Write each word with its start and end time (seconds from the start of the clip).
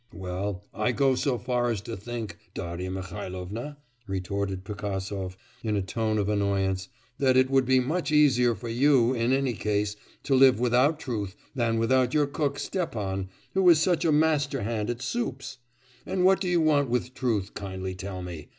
'Well, 0.11 0.63
I 0.73 0.93
go 0.93 1.13
so 1.13 1.37
far 1.37 1.69
as 1.69 1.79
to 1.81 1.95
think, 1.95 2.35
Darya 2.55 2.89
Mihailovna,' 2.89 3.77
retorted 4.07 4.63
Pigasov, 4.63 5.37
in 5.61 5.75
a 5.75 5.83
tone 5.83 6.17
of 6.17 6.27
annoyance, 6.27 6.89
'that 7.19 7.37
it 7.37 7.51
would 7.51 7.65
be 7.67 7.79
much 7.79 8.11
easier 8.11 8.55
for 8.55 8.67
you, 8.67 9.13
in 9.13 9.31
any 9.31 9.53
case, 9.53 9.95
to 10.23 10.33
live 10.33 10.59
without 10.59 10.99
truth 10.99 11.35
than 11.53 11.77
without 11.77 12.15
your 12.15 12.25
cook, 12.25 12.57
Stepan, 12.57 13.29
who 13.53 13.69
is 13.69 13.79
such 13.79 14.03
a 14.03 14.11
master 14.11 14.63
hand 14.63 14.89
at 14.89 15.03
soups! 15.03 15.59
And 16.03 16.25
what 16.25 16.41
do 16.41 16.47
you 16.47 16.61
want 16.61 16.89
with 16.89 17.13
truth, 17.13 17.53
kindly 17.53 17.93
tell 17.93 18.23
me? 18.23 18.47